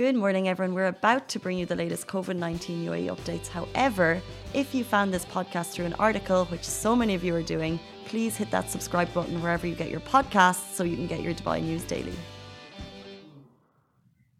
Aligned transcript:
Good 0.00 0.16
morning, 0.16 0.48
everyone. 0.48 0.74
We're 0.74 0.86
about 0.86 1.28
to 1.28 1.38
bring 1.38 1.58
you 1.58 1.66
the 1.66 1.76
latest 1.76 2.06
COVID 2.06 2.34
19 2.34 2.86
UAE 2.86 3.14
updates. 3.14 3.48
However, 3.48 4.22
if 4.54 4.74
you 4.74 4.82
found 4.82 5.12
this 5.12 5.26
podcast 5.26 5.72
through 5.72 5.84
an 5.84 5.92
article, 5.98 6.46
which 6.46 6.64
so 6.64 6.96
many 6.96 7.14
of 7.14 7.22
you 7.22 7.34
are 7.34 7.42
doing, 7.42 7.78
please 8.06 8.34
hit 8.34 8.50
that 8.50 8.70
subscribe 8.70 9.12
button 9.12 9.42
wherever 9.42 9.66
you 9.66 9.74
get 9.74 9.90
your 9.90 10.00
podcasts 10.00 10.72
so 10.72 10.84
you 10.84 10.96
can 10.96 11.06
get 11.06 11.20
your 11.20 11.34
Dubai 11.34 11.60
news 11.62 11.84
daily. 11.84 12.14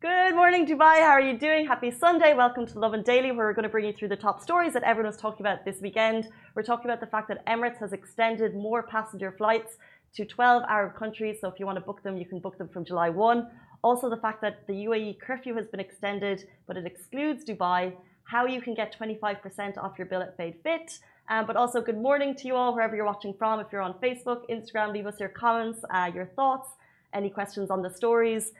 Good 0.00 0.34
morning, 0.34 0.66
Dubai. 0.66 0.96
How 1.06 1.10
are 1.10 1.20
you 1.20 1.36
doing? 1.38 1.66
Happy 1.66 1.90
Sunday. 1.90 2.32
Welcome 2.32 2.64
to 2.68 2.78
Lovin 2.78 3.02
Daily, 3.02 3.30
where 3.30 3.44
we're 3.44 3.52
going 3.52 3.64
to 3.64 3.74
bring 3.76 3.84
you 3.84 3.92
through 3.92 4.08
the 4.08 4.16
top 4.16 4.40
stories 4.40 4.72
that 4.72 4.84
everyone 4.84 5.12
was 5.12 5.20
talking 5.20 5.44
about 5.44 5.66
this 5.66 5.82
weekend. 5.82 6.28
We're 6.54 6.62
talking 6.62 6.86
about 6.86 7.00
the 7.00 7.10
fact 7.14 7.28
that 7.28 7.44
Emirates 7.46 7.76
has 7.80 7.92
extended 7.92 8.54
more 8.54 8.82
passenger 8.82 9.30
flights 9.30 9.76
to 10.14 10.24
12 10.24 10.62
Arab 10.68 10.96
countries. 10.96 11.36
So 11.38 11.48
if 11.48 11.60
you 11.60 11.66
want 11.66 11.76
to 11.76 11.84
book 11.84 12.02
them, 12.02 12.16
you 12.16 12.24
can 12.24 12.38
book 12.38 12.56
them 12.56 12.68
from 12.68 12.86
July 12.86 13.10
1. 13.10 13.46
Also, 13.82 14.10
the 14.10 14.16
fact 14.16 14.42
that 14.42 14.66
the 14.66 14.74
UAE 14.86 15.20
curfew 15.20 15.54
has 15.54 15.66
been 15.66 15.80
extended, 15.80 16.46
but 16.66 16.76
it 16.76 16.86
excludes 16.86 17.44
Dubai. 17.44 17.94
How 18.24 18.46
you 18.46 18.60
can 18.60 18.74
get 18.74 18.94
25% 18.98 19.78
off 19.78 19.98
your 19.98 20.06
bill 20.06 20.22
at 20.22 20.36
Fade 20.36 20.56
Fit. 20.62 20.98
Um, 21.28 21.46
but 21.46 21.56
also, 21.56 21.80
good 21.80 21.96
morning 21.96 22.34
to 22.36 22.46
you 22.46 22.56
all, 22.56 22.74
wherever 22.74 22.94
you're 22.94 23.06
watching 23.06 23.32
from. 23.32 23.60
If 23.60 23.68
you're 23.72 23.80
on 23.80 23.94
Facebook, 23.94 24.40
Instagram, 24.50 24.92
leave 24.92 25.06
us 25.06 25.18
your 25.18 25.30
comments, 25.30 25.80
uh, 25.94 26.10
your 26.14 26.26
thoughts, 26.26 26.68
any 27.14 27.30
questions 27.30 27.70
on 27.70 27.80
the 27.82 27.90
stories. 27.90 28.52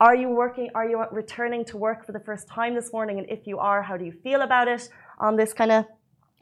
Are 0.00 0.16
you 0.16 0.28
working? 0.28 0.70
Are 0.74 0.88
you 0.88 1.04
returning 1.12 1.64
to 1.66 1.76
work 1.76 2.04
for 2.04 2.12
the 2.12 2.20
first 2.20 2.48
time 2.48 2.74
this 2.74 2.92
morning? 2.92 3.18
And 3.20 3.30
if 3.30 3.46
you 3.46 3.58
are, 3.58 3.80
how 3.82 3.96
do 3.96 4.04
you 4.04 4.12
feel 4.12 4.42
about 4.42 4.66
it 4.66 4.88
on 5.18 5.36
this 5.36 5.52
kind 5.52 5.70
of 5.70 5.84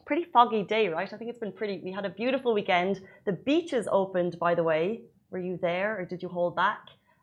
pretty 0.07 0.25
foggy 0.25 0.63
day, 0.63 0.89
right? 0.89 1.13
I 1.13 1.17
think 1.17 1.29
it's 1.29 1.39
been 1.39 1.53
pretty. 1.53 1.81
We 1.85 1.93
had 1.93 2.07
a 2.07 2.11
beautiful 2.11 2.55
weekend. 2.55 3.03
The 3.27 3.33
beaches 3.33 3.87
opened, 3.91 4.39
by 4.39 4.55
the 4.55 4.63
way. 4.63 5.03
Were 5.31 5.39
you 5.39 5.59
there 5.61 5.99
or 5.99 6.05
did 6.05 6.23
you 6.23 6.29
hold 6.29 6.57
back? 6.57 6.81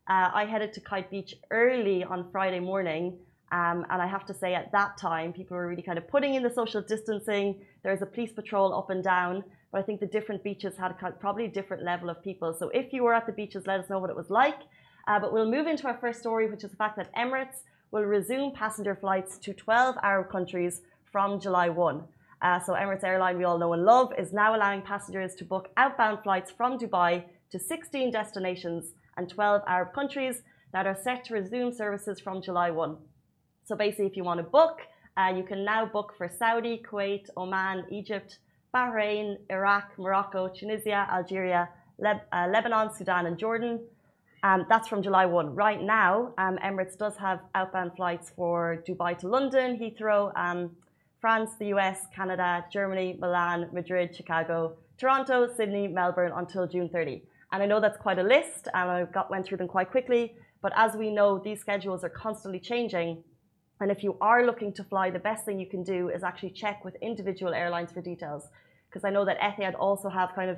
Uh, 0.09 0.31
I 0.33 0.45
headed 0.45 0.73
to 0.73 0.81
Kite 0.81 1.11
Beach 1.11 1.35
early 1.51 2.03
on 2.03 2.31
Friday 2.31 2.59
morning. 2.59 3.19
Um, 3.51 3.85
and 3.91 4.01
I 4.01 4.07
have 4.07 4.25
to 4.25 4.33
say, 4.33 4.55
at 4.55 4.71
that 4.71 4.97
time, 4.97 5.31
people 5.31 5.55
were 5.55 5.67
really 5.67 5.83
kind 5.83 5.99
of 5.99 6.07
putting 6.07 6.33
in 6.33 6.41
the 6.41 6.49
social 6.49 6.81
distancing. 6.81 7.61
There's 7.83 8.01
a 8.01 8.07
police 8.07 8.31
patrol 8.31 8.73
up 8.73 8.89
and 8.89 9.03
down. 9.03 9.43
But 9.71 9.79
I 9.79 9.81
think 9.83 9.99
the 9.99 10.07
different 10.07 10.43
beaches 10.43 10.75
had 10.77 10.93
probably 11.19 11.45
a 11.45 11.51
different 11.51 11.83
level 11.83 12.09
of 12.09 12.23
people. 12.23 12.55
So 12.57 12.69
if 12.69 12.91
you 12.91 13.03
were 13.03 13.13
at 13.13 13.27
the 13.27 13.33
beaches, 13.33 13.67
let 13.67 13.79
us 13.79 13.87
know 13.87 13.99
what 13.99 14.09
it 14.09 14.15
was 14.15 14.31
like. 14.31 14.61
Uh, 15.07 15.19
but 15.19 15.31
we'll 15.31 15.49
move 15.49 15.67
into 15.67 15.85
our 15.87 15.97
first 15.99 16.21
story, 16.21 16.49
which 16.49 16.63
is 16.63 16.71
the 16.71 16.77
fact 16.77 16.95
that 16.97 17.13
Emirates 17.15 17.61
will 17.91 18.03
resume 18.03 18.51
passenger 18.51 18.95
flights 18.95 19.37
to 19.37 19.53
12 19.53 19.95
Arab 20.01 20.31
countries 20.31 20.81
from 21.11 21.39
July 21.39 21.69
1. 21.69 22.03
Uh, 22.41 22.59
so 22.59 22.73
Emirates 22.73 23.03
Airline, 23.03 23.37
we 23.37 23.43
all 23.43 23.59
know 23.59 23.73
and 23.73 23.85
love, 23.85 24.11
is 24.17 24.33
now 24.33 24.55
allowing 24.55 24.81
passengers 24.81 25.35
to 25.35 25.45
book 25.45 25.69
outbound 25.77 26.23
flights 26.23 26.49
from 26.49 26.79
Dubai 26.79 27.25
to 27.51 27.59
16 27.59 28.11
destinations 28.11 28.93
and 29.19 29.27
12 29.29 29.61
Arab 29.67 29.93
countries 29.93 30.43
that 30.73 30.87
are 30.87 30.97
set 31.03 31.25
to 31.25 31.33
resume 31.33 31.71
services 31.73 32.19
from 32.19 32.41
July 32.41 32.71
1. 32.71 32.95
So 33.65 33.75
basically, 33.75 34.07
if 34.07 34.15
you 34.15 34.23
want 34.23 34.39
to 34.39 34.47
book, 34.59 34.77
uh, 35.17 35.31
you 35.37 35.43
can 35.43 35.65
now 35.65 35.85
book 35.85 36.13
for 36.17 36.27
Saudi, 36.41 36.81
Kuwait, 36.89 37.25
Oman, 37.35 37.85
Egypt, 37.91 38.39
Bahrain, 38.73 39.37
Iraq, 39.49 39.87
Morocco, 39.97 40.47
Tunisia, 40.47 41.07
Algeria, 41.11 41.67
Leb 42.01 42.21
uh, 42.31 42.47
Lebanon, 42.53 42.87
Sudan, 42.97 43.25
and 43.25 43.37
Jordan. 43.37 43.81
Um, 44.41 44.65
that's 44.69 44.87
from 44.87 45.01
July 45.03 45.25
1. 45.25 45.53
Right 45.53 45.81
now, 45.81 46.33
um, 46.37 46.57
Emirates 46.69 46.97
does 46.97 47.17
have 47.17 47.39
outbound 47.55 47.91
flights 47.97 48.31
for 48.37 48.81
Dubai 48.87 49.17
to 49.19 49.27
London, 49.27 49.77
Heathrow, 49.81 50.31
um, 50.45 50.59
France, 51.19 51.51
the 51.59 51.67
US, 51.75 51.97
Canada, 52.15 52.63
Germany, 52.71 53.17
Milan, 53.19 53.69
Madrid, 53.73 54.15
Chicago, 54.15 54.77
Toronto, 54.97 55.37
Sydney, 55.57 55.87
Melbourne 55.89 56.31
until 56.41 56.65
June 56.67 56.87
30. 56.87 57.21
And 57.51 57.63
I 57.63 57.65
know 57.65 57.79
that's 57.79 57.97
quite 57.97 58.19
a 58.19 58.23
list, 58.23 58.67
and 58.73 58.91
I 58.91 59.03
got, 59.05 59.29
went 59.29 59.45
through 59.45 59.57
them 59.57 59.67
quite 59.67 59.89
quickly. 59.89 60.35
But 60.61 60.73
as 60.75 60.95
we 60.95 61.09
know, 61.09 61.39
these 61.39 61.59
schedules 61.59 62.03
are 62.03 62.09
constantly 62.09 62.59
changing. 62.59 63.23
And 63.81 63.91
if 63.91 64.03
you 64.03 64.17
are 64.21 64.45
looking 64.45 64.73
to 64.73 64.83
fly, 64.83 65.09
the 65.09 65.19
best 65.19 65.45
thing 65.45 65.59
you 65.59 65.65
can 65.65 65.83
do 65.83 66.09
is 66.09 66.23
actually 66.23 66.51
check 66.51 66.83
with 66.83 66.95
individual 67.01 67.53
airlines 67.53 67.91
for 67.91 68.01
details. 68.01 68.43
Because 68.87 69.03
I 69.03 69.09
know 69.09 69.25
that 69.25 69.39
Etihad 69.39 69.75
also 69.79 70.09
have 70.09 70.33
kind 70.35 70.49
of, 70.49 70.57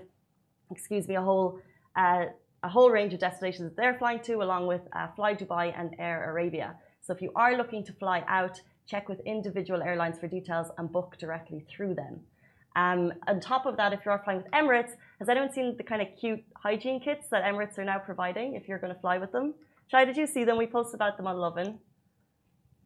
excuse 0.71 1.07
me, 1.07 1.15
a 1.15 1.21
whole 1.21 1.59
uh, 1.95 2.25
a 2.63 2.69
whole 2.69 2.91
range 2.91 3.13
of 3.13 3.19
destinations 3.19 3.69
that 3.69 3.75
they're 3.75 3.97
flying 3.97 4.19
to, 4.19 4.35
along 4.35 4.67
with 4.67 4.81
uh, 4.93 5.07
Fly 5.15 5.33
Dubai 5.33 5.73
and 5.77 5.95
Air 5.97 6.29
Arabia. 6.29 6.75
So 7.01 7.11
if 7.13 7.21
you 7.21 7.31
are 7.35 7.57
looking 7.57 7.83
to 7.85 7.93
fly 7.93 8.23
out, 8.27 8.61
check 8.85 9.09
with 9.09 9.19
individual 9.21 9.81
airlines 9.81 10.19
for 10.19 10.27
details 10.27 10.67
and 10.77 10.91
book 10.91 11.17
directly 11.17 11.65
through 11.69 11.95
them. 11.95 12.19
Um, 12.75 13.13
on 13.27 13.39
top 13.39 13.65
of 13.65 13.77
that, 13.77 13.93
if 13.93 14.05
you 14.05 14.11
are 14.11 14.21
flying 14.23 14.43
with 14.43 14.51
Emirates, 14.51 14.91
has 15.21 15.29
anyone 15.29 15.53
seen 15.53 15.77
the 15.77 15.83
kind 15.83 16.01
of 16.01 16.07
cute 16.19 16.43
hygiene 16.55 16.99
kits 16.99 17.27
that 17.29 17.43
Emirates 17.43 17.77
are 17.77 17.85
now 17.85 17.99
providing 17.99 18.55
if 18.55 18.67
you're 18.67 18.79
going 18.79 18.91
to 18.91 18.99
fly 18.99 19.19
with 19.19 19.31
them? 19.31 19.53
Shai, 19.91 20.03
did 20.03 20.17
you 20.17 20.25
see 20.25 20.43
them? 20.43 20.57
We 20.57 20.65
posted 20.65 20.95
about 20.95 21.15
them 21.15 21.27
on 21.27 21.37
Lovin. 21.37 21.77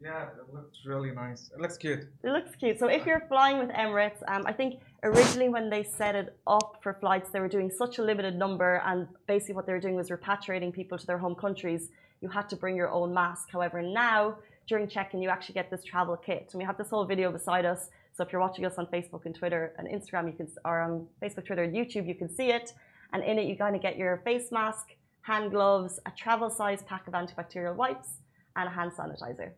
Yeah, 0.01 0.23
it 0.23 0.53
looks 0.53 0.79
really 0.85 1.11
nice. 1.11 1.49
It 1.55 1.61
looks 1.61 1.77
cute. 1.77 2.01
It 2.25 2.29
looks 2.29 2.53
cute. 2.57 2.77
So 2.77 2.87
if 2.87 3.05
you're 3.05 3.23
flying 3.29 3.57
with 3.57 3.69
Emirates, 3.69 4.21
um, 4.27 4.43
I 4.45 4.51
think 4.51 4.81
originally 5.03 5.47
when 5.47 5.69
they 5.69 5.81
set 5.81 6.13
it 6.13 6.37
up 6.45 6.79
for 6.83 6.95
flights, 6.95 7.29
they 7.29 7.39
were 7.39 7.47
doing 7.47 7.71
such 7.71 7.99
a 7.99 8.03
limited 8.03 8.35
number, 8.35 8.81
and 8.85 9.07
basically 9.27 9.55
what 9.55 9.65
they 9.65 9.71
were 9.71 9.79
doing 9.79 9.95
was 9.95 10.09
repatriating 10.09 10.73
people 10.73 10.97
to 10.97 11.07
their 11.07 11.17
home 11.17 11.35
countries. 11.35 11.89
You 12.19 12.27
had 12.27 12.49
to 12.49 12.57
bring 12.57 12.75
your 12.75 12.89
own 12.89 13.13
mask. 13.13 13.47
However, 13.49 13.81
now 13.81 14.39
during 14.67 14.89
check-in, 14.89 15.21
you 15.21 15.29
actually 15.29 15.53
get 15.53 15.71
this 15.71 15.85
travel 15.85 16.17
kit, 16.17 16.49
and 16.51 16.59
we 16.59 16.65
have 16.65 16.77
this 16.77 16.89
whole 16.89 17.05
video 17.05 17.31
beside 17.31 17.63
us 17.63 17.91
so 18.15 18.23
if 18.23 18.31
you're 18.31 18.41
watching 18.41 18.65
us 18.65 18.75
on 18.77 18.85
Facebook 18.87 19.25
and 19.25 19.35
Twitter 19.35 19.73
and 19.77 19.87
Instagram, 19.89 20.27
you 20.27 20.37
can, 20.37 20.47
or 20.63 20.81
on 20.81 21.07
Facebook, 21.21 21.45
Twitter, 21.45 21.63
and 21.63 21.75
YouTube, 21.75 22.07
you 22.07 22.15
can 22.15 22.33
see 22.33 22.49
it. 22.49 22.71
And 23.11 23.21
in 23.23 23.37
it, 23.37 23.45
you 23.45 23.57
kind 23.57 23.75
of 23.75 23.81
get 23.81 23.97
your 23.97 24.21
face 24.23 24.51
mask, 24.51 24.85
hand 25.21 25.51
gloves, 25.51 25.99
a 26.05 26.11
travel 26.11 26.49
size 26.49 26.81
pack 26.83 27.07
of 27.07 27.13
antibacterial 27.13 27.75
wipes, 27.75 28.21
and 28.55 28.69
a 28.69 28.71
hand 28.71 28.91
sanitizer. 28.97 29.51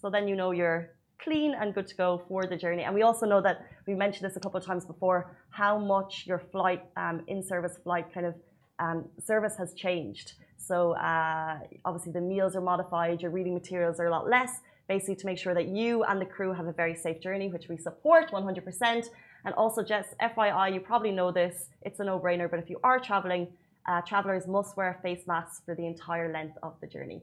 So 0.00 0.08
then 0.08 0.26
you 0.26 0.34
know 0.34 0.52
you're 0.52 0.90
clean 1.22 1.54
and 1.54 1.74
good 1.74 1.86
to 1.88 1.94
go 1.94 2.22
for 2.26 2.46
the 2.46 2.56
journey. 2.56 2.84
And 2.84 2.94
we 2.94 3.02
also 3.02 3.26
know 3.26 3.42
that 3.42 3.66
we 3.86 3.94
mentioned 3.94 4.28
this 4.28 4.36
a 4.36 4.40
couple 4.40 4.58
of 4.58 4.64
times 4.64 4.86
before 4.86 5.36
how 5.50 5.78
much 5.78 6.24
your 6.26 6.38
flight, 6.38 6.82
um, 6.96 7.22
in 7.26 7.42
service 7.42 7.76
flight 7.84 8.06
kind 8.14 8.24
of 8.24 8.34
um, 8.78 9.04
service 9.22 9.56
has 9.58 9.74
changed. 9.74 10.32
So 10.60 10.92
uh, 10.92 11.58
obviously 11.84 12.12
the 12.12 12.20
meals 12.20 12.54
are 12.54 12.60
modified, 12.60 13.22
your 13.22 13.30
reading 13.30 13.54
materials 13.54 13.98
are 13.98 14.06
a 14.06 14.10
lot 14.10 14.28
less 14.28 14.60
basically 14.90 15.14
to 15.14 15.26
make 15.30 15.38
sure 15.38 15.54
that 15.54 15.68
you 15.68 16.02
and 16.02 16.20
the 16.20 16.30
crew 16.36 16.52
have 16.52 16.66
a 16.66 16.72
very 16.72 16.96
safe 16.96 17.20
journey, 17.26 17.48
which 17.48 17.66
we 17.68 17.76
support 17.76 18.24
100%. 18.32 19.04
And 19.44 19.54
also, 19.54 19.80
just 19.94 20.08
FYI, 20.20 20.74
you 20.74 20.80
probably 20.80 21.12
know 21.12 21.30
this, 21.30 21.54
it's 21.82 22.00
a 22.00 22.04
no 22.04 22.18
brainer, 22.18 22.50
but 22.50 22.58
if 22.58 22.68
you 22.68 22.78
are 22.82 22.98
traveling, 22.98 23.46
uh, 23.88 24.00
travelers 24.02 24.48
must 24.48 24.76
wear 24.76 24.98
face 25.00 25.22
masks 25.28 25.62
for 25.64 25.76
the 25.76 25.86
entire 25.86 26.28
length 26.32 26.56
of 26.64 26.72
the 26.80 26.88
journey. 26.88 27.22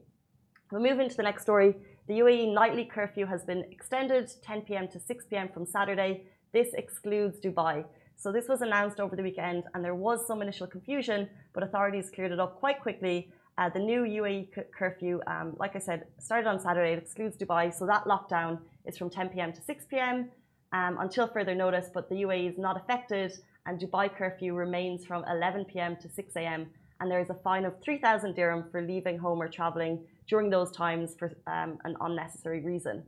We'll 0.70 0.82
move 0.82 0.98
into 0.98 1.16
the 1.20 1.22
next 1.22 1.42
story. 1.42 1.70
The 2.08 2.14
UAE 2.22 2.54
nightly 2.54 2.86
curfew 2.86 3.26
has 3.26 3.44
been 3.44 3.62
extended 3.70 4.32
10 4.42 4.62
pm 4.62 4.88
to 4.88 4.98
6 4.98 5.26
pm 5.26 5.48
from 5.54 5.66
Saturday. 5.66 6.22
This 6.54 6.68
excludes 6.72 7.36
Dubai. 7.38 7.84
So 8.20 8.32
this 8.32 8.48
was 8.48 8.60
announced 8.60 8.98
over 9.00 9.14
the 9.16 9.22
weekend 9.22 9.64
and 9.72 9.84
there 9.84 9.94
was 9.94 10.26
some 10.26 10.42
initial 10.42 10.66
confusion, 10.66 11.28
but 11.54 11.62
authorities 11.62 12.10
cleared 12.14 12.32
it 12.32 12.40
up 12.40 12.58
quite 12.58 12.80
quickly 12.80 13.30
uh, 13.58 13.68
the 13.68 13.80
new 13.80 14.02
UAE 14.02 14.50
curfew, 14.72 15.20
um, 15.26 15.56
like 15.58 15.74
I 15.74 15.80
said, 15.80 16.04
started 16.20 16.48
on 16.48 16.60
Saturday. 16.60 16.92
It 16.92 16.98
excludes 16.98 17.36
Dubai, 17.36 17.74
so 17.74 17.86
that 17.86 18.04
lockdown 18.04 18.60
is 18.86 18.96
from 18.96 19.10
10 19.10 19.30
p.m. 19.30 19.52
to 19.52 19.60
6 19.60 19.84
p.m. 19.90 20.30
Um, 20.72 20.96
until 21.00 21.26
further 21.26 21.56
notice. 21.56 21.86
But 21.92 22.08
the 22.08 22.14
UAE 22.22 22.50
is 22.50 22.56
not 22.56 22.76
affected, 22.76 23.32
and 23.66 23.80
Dubai 23.80 24.14
curfew 24.16 24.54
remains 24.54 25.04
from 25.04 25.24
11 25.28 25.64
p.m. 25.64 25.96
to 25.96 26.08
6 26.08 26.36
a.m. 26.36 26.68
And 27.00 27.10
there 27.10 27.20
is 27.20 27.30
a 27.30 27.34
fine 27.34 27.64
of 27.64 27.74
3,000 27.82 28.36
dirham 28.36 28.64
for 28.70 28.80
leaving 28.80 29.18
home 29.18 29.42
or 29.42 29.48
traveling 29.48 30.04
during 30.28 30.50
those 30.50 30.70
times 30.70 31.16
for 31.18 31.32
um, 31.48 31.78
an 31.84 31.96
unnecessary 32.00 32.60
reason. 32.60 33.02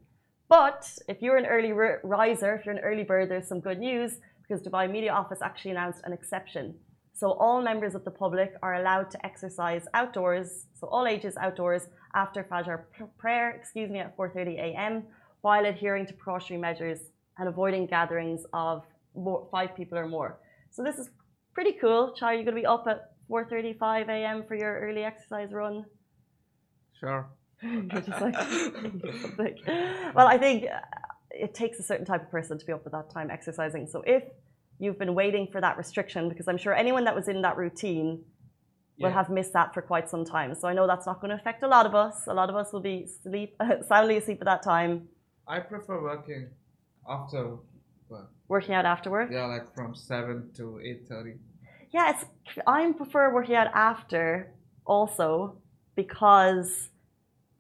But 0.48 0.84
if 1.09 1.22
you're 1.22 1.37
an 1.37 1.47
early 1.47 1.72
riser, 1.72 2.56
if 2.56 2.66
you're 2.66 2.75
an 2.75 2.82
early 2.82 3.04
bird, 3.04 3.31
there's 3.31 3.47
some 3.47 3.60
good 3.60 3.78
news 3.78 4.19
because 4.50 4.66
Dubai 4.66 4.91
Media 4.91 5.12
Office 5.12 5.41
actually 5.43 5.71
announced 5.71 6.00
an 6.05 6.12
exception. 6.12 6.75
So 7.12 7.33
all 7.33 7.62
members 7.62 7.94
of 7.94 8.03
the 8.05 8.11
public 8.11 8.55
are 8.62 8.75
allowed 8.81 9.09
to 9.12 9.25
exercise 9.25 9.87
outdoors, 9.94 10.66
so 10.75 10.88
all 10.88 11.06
ages 11.06 11.37
outdoors 11.37 11.83
after 12.15 12.43
Fajr 12.43 12.77
prayer, 13.16 13.50
excuse 13.50 13.89
me, 13.91 14.00
at 14.00 14.16
4:30 14.16 14.59
a.m. 14.69 14.95
while 15.42 15.65
adhering 15.72 16.04
to 16.07 16.15
precautionary 16.15 16.60
measures 16.69 17.01
and 17.39 17.48
avoiding 17.48 17.86
gatherings 17.86 18.42
of 18.53 18.77
more, 19.15 19.41
five 19.54 19.71
people 19.78 19.97
or 20.03 20.09
more. 20.09 20.30
So 20.75 20.83
this 20.83 20.98
is 21.03 21.07
pretty 21.54 21.75
cool. 21.83 22.13
Chai, 22.19 22.33
you're 22.34 22.48
going 22.48 22.57
to 22.57 22.63
be 22.65 22.72
up 22.77 22.84
at 22.92 22.98
4:35 23.30 24.09
a.m. 24.16 24.39
for 24.48 24.57
your 24.63 24.72
early 24.84 25.04
exercise 25.10 25.53
run. 25.53 25.84
Sure. 26.98 27.22
like, 28.25 29.59
well, 30.16 30.28
I 30.34 30.39
think 30.45 30.59
it 31.30 31.54
takes 31.54 31.78
a 31.78 31.82
certain 31.82 32.04
type 32.04 32.22
of 32.22 32.30
person 32.30 32.59
to 32.59 32.66
be 32.66 32.72
up 32.72 32.84
at 32.86 32.92
that 32.92 33.10
time 33.10 33.30
exercising. 33.30 33.86
So 33.86 34.03
if 34.06 34.24
you've 34.78 34.98
been 34.98 35.15
waiting 35.15 35.47
for 35.50 35.60
that 35.60 35.77
restriction 35.77 36.28
because 36.28 36.48
I'm 36.48 36.59
sure 36.59 36.74
anyone 36.74 37.04
that 37.04 37.15
was 37.15 37.28
in 37.28 37.42
that 37.42 37.56
routine 37.56 38.24
yeah. 38.97 39.06
will 39.06 39.15
have 39.15 39.30
missed 39.30 39.53
that 39.53 39.74
for 39.74 39.82
quite 39.82 40.09
some 40.09 40.24
time. 40.24 40.54
So 40.54 40.68
I 40.68 40.72
know 40.72 40.86
that's 40.86 41.06
not 41.06 41.21
going 41.21 41.30
to 41.30 41.36
affect 41.36 41.62
a 41.62 41.68
lot 41.68 41.86
of 41.86 41.94
us. 41.94 42.27
A 42.27 42.34
lot 42.34 42.48
of 42.50 42.56
us 42.56 42.72
will 42.72 42.80
be 42.80 43.06
sleep 43.22 43.56
soundly 43.88 44.16
asleep 44.16 44.38
at 44.41 44.47
that 44.47 44.62
time. 44.62 45.09
I 45.47 45.60
prefer 45.60 46.03
working 46.03 46.48
after 47.09 47.56
work. 48.09 48.30
Working 48.48 48.74
out 48.74 48.84
after 48.84 49.10
work? 49.10 49.30
Yeah, 49.32 49.47
like 49.47 49.74
from 49.74 49.94
seven 49.94 50.50
to 50.56 50.80
eight 50.84 51.06
thirty. 51.09 51.34
Yeah, 51.92 52.10
it's 52.10 52.24
I 52.66 52.91
prefer 52.92 53.32
working 53.34 53.56
out 53.56 53.68
after 53.74 54.53
also 54.86 55.56
because 55.97 56.90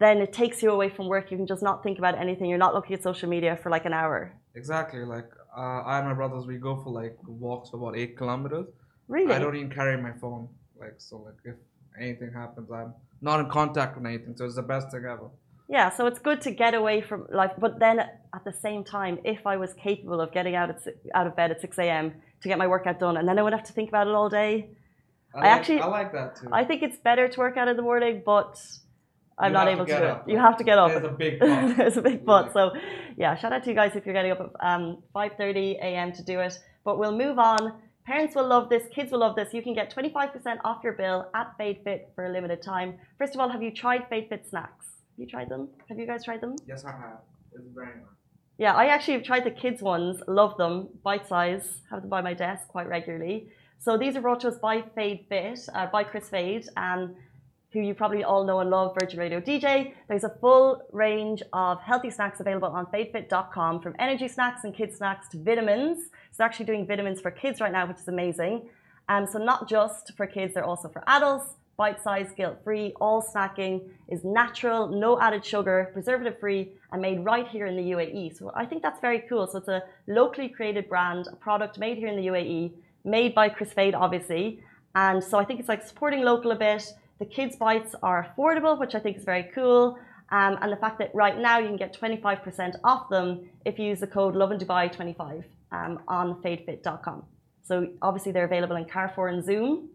then 0.00 0.18
it 0.18 0.32
takes 0.32 0.62
you 0.62 0.70
away 0.70 0.88
from 0.88 1.06
work. 1.08 1.30
You 1.30 1.36
can 1.36 1.46
just 1.46 1.62
not 1.62 1.82
think 1.84 1.98
about 1.98 2.18
anything. 2.18 2.46
You're 2.50 2.64
not 2.66 2.74
looking 2.74 2.94
at 2.96 3.02
social 3.02 3.28
media 3.28 3.58
for 3.62 3.70
like 3.70 3.84
an 3.84 3.92
hour. 3.92 4.32
Exactly. 4.54 5.00
Like 5.04 5.30
uh, 5.56 5.82
I 5.92 5.98
and 5.98 6.08
my 6.08 6.14
brothers, 6.14 6.46
we 6.46 6.56
go 6.56 6.74
for 6.82 6.90
like 6.90 7.16
walks 7.26 7.70
for 7.70 7.76
about 7.76 7.96
eight 7.96 8.16
kilometers. 8.16 8.66
Really? 9.08 9.32
I 9.34 9.38
don't 9.38 9.54
even 9.56 9.70
carry 9.70 9.96
my 10.08 10.12
phone. 10.22 10.48
Like 10.80 10.94
so, 10.98 11.16
like 11.26 11.34
if 11.44 11.56
anything 12.00 12.32
happens, 12.32 12.68
I'm 12.70 12.94
not 13.20 13.40
in 13.40 13.48
contact 13.50 13.96
with 13.96 14.06
anything. 14.06 14.34
So 14.36 14.46
it's 14.46 14.56
the 14.56 14.62
best 14.62 14.90
thing 14.90 15.04
ever. 15.04 15.28
Yeah, 15.68 15.90
so 15.90 16.06
it's 16.06 16.18
good 16.18 16.40
to 16.46 16.50
get 16.50 16.74
away 16.74 17.00
from 17.00 17.28
life, 17.30 17.52
but 17.56 17.78
then 17.78 18.00
at 18.00 18.42
the 18.44 18.52
same 18.52 18.82
time, 18.82 19.20
if 19.24 19.46
I 19.46 19.56
was 19.56 19.72
capable 19.74 20.20
of 20.20 20.32
getting 20.32 20.56
out 20.56 20.68
at, 20.70 20.80
out 21.14 21.28
of 21.28 21.36
bed 21.36 21.52
at 21.52 21.60
six 21.60 21.78
a.m. 21.78 22.06
to 22.42 22.48
get 22.48 22.58
my 22.58 22.66
workout 22.66 22.98
done, 22.98 23.16
and 23.16 23.28
then 23.28 23.38
I 23.38 23.42
would 23.42 23.52
have 23.52 23.62
to 23.64 23.72
think 23.72 23.88
about 23.88 24.08
it 24.08 24.14
all 24.14 24.28
day. 24.28 24.70
I, 25.32 25.38
I 25.38 25.40
like, 25.42 25.50
actually- 25.60 25.80
I 25.80 25.86
like 25.86 26.12
that 26.12 26.36
too. 26.36 26.48
I 26.50 26.64
think 26.64 26.82
it's 26.82 26.98
better 26.98 27.28
to 27.28 27.38
work 27.38 27.56
out 27.56 27.68
in 27.68 27.76
the 27.76 27.82
morning, 27.82 28.22
but 28.26 28.58
I'm 29.40 29.50
You 29.50 29.58
not 29.58 29.68
able 29.68 29.86
to, 29.86 29.98
do 29.98 30.04
up, 30.04 30.28
it. 30.28 30.32
You 30.32 30.38
have 30.38 30.56
to 30.58 30.64
get 30.64 30.78
up. 30.78 30.90
There's 30.90 31.04
a 31.04 31.08
big 31.08 31.38
but. 31.40 31.76
There's 31.76 31.96
a 31.96 32.02
big. 32.02 32.22
Yeah. 32.26 32.52
So, 32.52 32.72
yeah, 33.16 33.36
shout 33.36 33.52
out 33.52 33.62
to 33.64 33.70
you 33.70 33.74
guys 33.74 33.96
if 33.96 34.04
you're 34.04 34.14
getting 34.14 34.32
up 34.32 34.40
at 34.40 34.66
um, 34.74 35.02
5:30 35.14 35.78
a.m. 35.78 36.12
to 36.12 36.22
do 36.22 36.40
it. 36.40 36.58
But 36.84 36.98
we'll 36.98 37.16
move 37.16 37.38
on. 37.38 37.74
Parents 38.06 38.34
will 38.34 38.46
love 38.46 38.68
this. 38.68 38.84
Kids 38.94 39.12
will 39.12 39.20
love 39.20 39.36
this. 39.36 39.52
You 39.52 39.62
can 39.62 39.74
get 39.74 39.94
25% 39.94 40.58
off 40.64 40.82
your 40.82 40.94
bill 40.94 41.30
at 41.34 41.56
FadeFit 41.58 42.14
for 42.14 42.26
a 42.26 42.32
limited 42.32 42.62
time. 42.62 42.98
First 43.18 43.34
of 43.34 43.40
all, 43.40 43.48
have 43.48 43.62
you 43.62 43.70
tried 43.70 44.08
FadeFit 44.10 44.48
snacks? 44.48 44.86
Have 45.12 45.18
you 45.18 45.26
tried 45.26 45.48
them? 45.48 45.68
Have 45.88 45.98
you 45.98 46.06
guys 46.06 46.24
tried 46.24 46.40
them? 46.40 46.56
yes, 46.66 46.84
I 46.84 46.92
have. 46.92 47.20
It's 47.52 47.64
very 47.74 47.86
nice. 47.86 48.04
Yeah, 48.58 48.74
I 48.74 48.86
actually 48.86 49.14
have 49.14 49.22
tried 49.22 49.44
the 49.44 49.50
kids 49.50 49.80
ones. 49.80 50.20
Love 50.26 50.56
them. 50.58 50.88
Bite 51.02 51.26
size. 51.26 51.82
Have 51.90 52.00
them 52.02 52.10
by 52.10 52.20
my 52.20 52.34
desk 52.34 52.68
quite 52.68 52.88
regularly. 52.88 53.48
So 53.78 53.96
these 53.96 54.14
are 54.16 54.20
brought 54.20 54.40
to 54.40 54.48
us 54.48 54.58
by 54.58 54.82
Fade 54.94 55.24
Fit, 55.30 55.60
uh, 55.74 55.86
by 55.86 56.04
Chris 56.04 56.28
Fade, 56.28 56.68
um, 56.76 57.14
who 57.72 57.80
you 57.80 57.94
probably 57.94 58.24
all 58.24 58.44
know 58.44 58.60
and 58.60 58.70
love, 58.70 58.96
Virgin 58.98 59.18
Radio 59.18 59.40
DJ. 59.40 59.94
There's 60.08 60.24
a 60.24 60.34
full 60.40 60.82
range 60.92 61.42
of 61.52 61.80
healthy 61.80 62.10
snacks 62.10 62.40
available 62.40 62.68
on 62.68 62.86
fadefit.com, 62.86 63.80
from 63.80 63.94
energy 63.98 64.26
snacks 64.26 64.64
and 64.64 64.74
kids 64.74 64.96
snacks 64.96 65.28
to 65.28 65.38
vitamins. 65.38 66.04
So 66.06 66.38
they're 66.38 66.46
actually 66.46 66.66
doing 66.66 66.86
vitamins 66.86 67.20
for 67.20 67.30
kids 67.30 67.60
right 67.60 67.70
now, 67.70 67.86
which 67.86 67.98
is 67.98 68.08
amazing. 68.08 68.68
Um, 69.08 69.26
so 69.26 69.38
not 69.38 69.68
just 69.68 70.16
for 70.16 70.26
kids, 70.26 70.54
they're 70.54 70.64
also 70.64 70.88
for 70.88 71.04
adults. 71.06 71.54
Bite-sized, 71.76 72.36
guilt-free, 72.36 72.92
all 73.00 73.22
snacking 73.22 73.80
is 74.08 74.22
natural, 74.22 74.88
no 74.88 75.18
added 75.18 75.42
sugar, 75.42 75.88
preservative-free, 75.94 76.72
and 76.92 77.00
made 77.00 77.24
right 77.24 77.48
here 77.48 77.64
in 77.64 77.74
the 77.74 77.92
UAE. 77.92 78.36
So 78.36 78.52
I 78.54 78.66
think 78.66 78.82
that's 78.82 79.00
very 79.00 79.20
cool. 79.20 79.46
So 79.46 79.58
it's 79.58 79.68
a 79.68 79.82
locally 80.06 80.50
created 80.50 80.90
brand, 80.90 81.26
a 81.32 81.36
product 81.36 81.78
made 81.78 81.96
here 81.96 82.08
in 82.08 82.16
the 82.16 82.26
UAE, 82.26 82.72
made 83.04 83.34
by 83.34 83.48
Chris 83.48 83.72
Fade, 83.72 83.94
obviously. 83.94 84.62
And 84.94 85.24
so 85.24 85.38
I 85.38 85.44
think 85.46 85.58
it's 85.58 85.70
like 85.70 85.86
supporting 85.86 86.22
local 86.22 86.50
a 86.50 86.56
bit. 86.56 86.84
The 87.20 87.26
kids' 87.26 87.56
bites 87.56 87.94
are 88.02 88.26
affordable, 88.26 88.80
which 88.80 88.94
I 88.94 88.98
think 88.98 89.18
is 89.18 89.24
very 89.24 89.50
cool. 89.54 89.98
Um, 90.32 90.56
and 90.62 90.72
the 90.72 90.76
fact 90.76 90.98
that 91.00 91.14
right 91.14 91.38
now 91.38 91.58
you 91.58 91.66
can 91.66 91.76
get 91.76 91.94
25% 91.94 92.76
off 92.82 93.10
them 93.10 93.48
if 93.66 93.78
you 93.78 93.86
use 93.86 94.00
the 94.00 94.06
code 94.06 94.34
LovinDubai25 94.34 95.44
um, 95.70 96.00
on 96.08 96.40
fadefit.com. 96.42 97.24
So 97.62 97.88
obviously 98.00 98.32
they're 98.32 98.46
available 98.46 98.76
in 98.76 98.86
Carrefour 98.86 99.28
and 99.28 99.44
Zoom. 99.44 99.90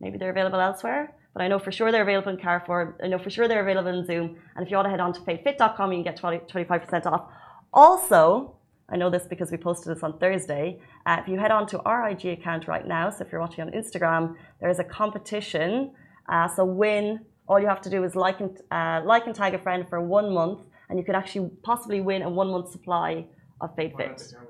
Maybe 0.00 0.18
they're 0.18 0.30
available 0.30 0.58
elsewhere, 0.60 1.14
but 1.32 1.42
I 1.42 1.48
know 1.48 1.60
for 1.60 1.70
sure 1.70 1.92
they're 1.92 2.02
available 2.02 2.32
in 2.32 2.38
Carrefour. 2.38 2.98
I 3.02 3.06
know 3.06 3.18
for 3.18 3.30
sure 3.30 3.46
they're 3.46 3.62
available 3.62 3.96
in 3.96 4.04
Zoom. 4.04 4.36
And 4.56 4.66
if 4.66 4.70
you 4.70 4.76
want 4.76 4.86
to 4.86 4.90
head 4.90 5.00
on 5.00 5.12
to 5.12 5.20
fadefit.com, 5.20 5.92
you 5.92 5.98
can 5.98 6.04
get 6.04 6.16
20, 6.16 6.38
25% 6.38 7.06
off. 7.06 7.30
Also, 7.72 8.56
I 8.88 8.96
know 8.96 9.10
this 9.10 9.26
because 9.28 9.50
we 9.50 9.58
posted 9.58 9.94
this 9.94 10.02
on 10.02 10.18
Thursday. 10.18 10.80
Uh, 11.06 11.18
if 11.20 11.28
you 11.28 11.38
head 11.38 11.50
on 11.50 11.66
to 11.68 11.80
our 11.82 12.08
IG 12.08 12.26
account 12.26 12.66
right 12.68 12.86
now, 12.86 13.10
so 13.10 13.24
if 13.24 13.32
you're 13.32 13.40
watching 13.40 13.62
on 13.62 13.70
Instagram, 13.70 14.34
there 14.60 14.70
is 14.70 14.78
a 14.78 14.84
competition. 14.84 15.92
Uh, 16.28 16.48
so 16.48 16.64
win. 16.64 17.20
All 17.46 17.60
you 17.60 17.66
have 17.66 17.82
to 17.82 17.90
do 17.90 18.04
is 18.04 18.16
like 18.16 18.40
and 18.40 18.58
uh, 18.70 19.02
like 19.04 19.26
and 19.26 19.34
tag 19.34 19.54
a 19.54 19.58
friend 19.58 19.86
for 19.88 20.00
one 20.00 20.32
month, 20.32 20.60
and 20.88 20.98
you 20.98 21.04
could 21.04 21.14
actually 21.14 21.50
possibly 21.62 22.00
win 22.00 22.22
a 22.22 22.30
one 22.30 22.48
month 22.50 22.70
supply 22.72 23.26
of 23.60 23.74
Fade 23.76 23.92
Point 23.94 24.18
Fit. 24.20 24.28
the 24.28 24.34
camera. 24.34 24.48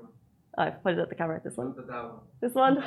I 0.57 0.69
put 0.69 0.93
it 0.93 0.99
at 0.99 1.09
the 1.09 1.15
camera. 1.15 1.41
This 1.43 1.57
one. 1.57 1.75
This 2.41 2.53
one. 2.53 2.81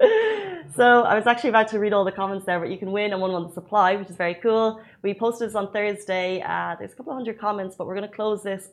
so 0.76 1.02
I 1.02 1.16
was 1.16 1.26
actually 1.26 1.50
about 1.50 1.68
to 1.68 1.80
read 1.80 1.92
all 1.92 2.04
the 2.04 2.12
comments 2.12 2.46
there, 2.46 2.60
but 2.60 2.70
you 2.70 2.78
can 2.78 2.92
win 2.92 3.12
a 3.12 3.18
one 3.18 3.32
month 3.32 3.54
supply, 3.54 3.96
which 3.96 4.10
is 4.10 4.16
very 4.16 4.34
cool. 4.34 4.80
We 5.02 5.12
posted 5.14 5.48
this 5.48 5.56
on 5.56 5.72
Thursday. 5.72 6.40
Uh, 6.40 6.76
there's 6.78 6.92
a 6.92 6.94
couple 6.94 7.12
of 7.12 7.16
hundred 7.16 7.38
comments, 7.40 7.74
but 7.76 7.86
we're 7.88 7.96
going 7.96 8.08
to 8.08 8.14
close 8.14 8.44
this 8.44 8.68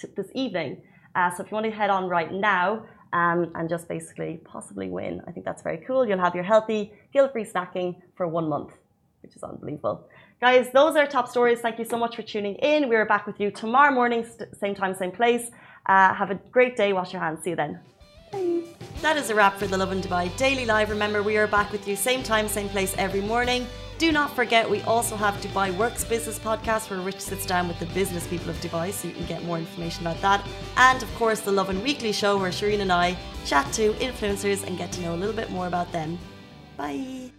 t- 0.00 0.08
this 0.16 0.26
evening. 0.34 0.82
Uh, 1.14 1.30
so 1.30 1.44
if 1.44 1.50
you 1.50 1.54
want 1.54 1.66
to 1.66 1.70
head 1.70 1.90
on 1.90 2.08
right 2.08 2.32
now 2.32 2.84
um, 3.16 3.40
and 3.56 3.64
just 3.74 3.88
basically 3.88 4.32
possibly 4.44 4.88
win, 4.98 5.22
I 5.26 5.30
think 5.32 5.44
that's 5.48 5.62
very 5.62 5.80
cool. 5.86 6.06
You'll 6.06 6.24
have 6.26 6.34
your 6.34 6.44
healthy, 6.44 6.80
guilt 7.14 7.32
free 7.32 7.46
snacking 7.52 7.88
for 8.16 8.26
one 8.38 8.46
month, 8.54 8.72
which 9.22 9.34
is 9.36 9.42
unbelievable. 9.42 9.96
Guys, 10.38 10.66
those 10.78 10.94
are 10.96 11.06
top 11.06 11.26
stories. 11.34 11.60
Thank 11.60 11.78
you 11.78 11.86
so 11.86 11.98
much 12.04 12.14
for 12.16 12.22
tuning 12.22 12.56
in. 12.56 12.90
We're 12.90 13.06
back 13.06 13.26
with 13.26 13.40
you 13.40 13.50
tomorrow 13.50 13.92
morning, 14.00 14.26
same 14.62 14.74
time, 14.74 14.94
same 14.94 15.12
place. 15.20 15.44
Uh, 15.86 16.12
have 16.12 16.30
a 16.30 16.38
great 16.56 16.76
day. 16.76 16.92
Wash 16.92 17.12
your 17.14 17.22
hands. 17.22 17.42
See 17.42 17.50
you 17.50 17.56
then. 17.56 17.80
Bye. 18.32 18.64
That 19.00 19.16
is 19.16 19.30
a 19.30 19.34
wrap 19.34 19.54
for 19.60 19.66
the 19.66 19.78
Lovin 19.78 20.00
Dubai 20.02 20.24
Daily 20.36 20.66
Live. 20.66 20.90
Remember, 20.90 21.22
we 21.22 21.38
are 21.38 21.46
back 21.46 21.72
with 21.72 21.88
you 21.88 21.96
same 21.96 22.22
time, 22.22 22.48
same 22.48 22.68
place 22.68 22.94
every 22.98 23.22
morning. 23.22 23.66
Do 23.98 24.12
not 24.12 24.36
forget, 24.36 24.68
we 24.68 24.82
also 24.82 25.16
have 25.16 25.34
Dubai 25.36 25.74
Works 25.74 26.04
Business 26.04 26.38
Podcast 26.38 26.90
where 26.90 27.00
Rich 27.00 27.20
sits 27.20 27.46
down 27.46 27.66
with 27.66 27.78
the 27.78 27.86
business 27.86 28.26
people 28.26 28.50
of 28.50 28.56
Dubai 28.56 28.92
so 28.92 29.08
you 29.08 29.14
can 29.14 29.24
get 29.24 29.42
more 29.44 29.56
information 29.56 30.06
about 30.06 30.20
that. 30.20 30.46
And 30.76 31.02
of 31.02 31.14
course, 31.14 31.40
the 31.40 31.52
Lovin 31.52 31.82
Weekly 31.82 32.12
show 32.12 32.36
where 32.36 32.50
Shireen 32.50 32.80
and 32.80 32.92
I 32.92 33.16
chat 33.46 33.72
to 33.72 33.94
influencers 33.94 34.66
and 34.66 34.76
get 34.76 34.92
to 34.92 35.00
know 35.00 35.14
a 35.14 35.16
little 35.16 35.34
bit 35.34 35.50
more 35.50 35.66
about 35.66 35.90
them. 35.92 36.18
Bye. 36.76 37.30